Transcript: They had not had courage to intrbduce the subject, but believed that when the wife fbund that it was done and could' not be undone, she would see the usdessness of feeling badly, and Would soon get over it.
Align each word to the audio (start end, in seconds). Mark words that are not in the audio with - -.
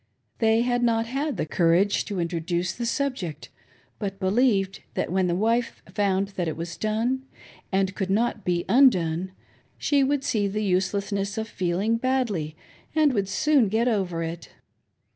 They 0.39 0.61
had 0.61 0.81
not 0.81 1.05
had 1.05 1.47
courage 1.51 2.05
to 2.05 2.15
intrbduce 2.15 2.75
the 2.75 2.87
subject, 2.87 3.49
but 3.99 4.19
believed 4.19 4.81
that 4.95 5.11
when 5.11 5.27
the 5.27 5.35
wife 5.35 5.83
fbund 5.85 6.33
that 6.33 6.47
it 6.47 6.57
was 6.57 6.75
done 6.75 7.23
and 7.71 7.93
could' 7.93 8.09
not 8.09 8.43
be 8.43 8.65
undone, 8.67 9.31
she 9.77 10.03
would 10.03 10.23
see 10.23 10.47
the 10.47 10.65
usdessness 10.73 11.37
of 11.37 11.47
feeling 11.47 11.97
badly, 11.97 12.55
and 12.95 13.13
Would 13.13 13.29
soon 13.29 13.67
get 13.67 13.87
over 13.87 14.23
it. 14.23 14.49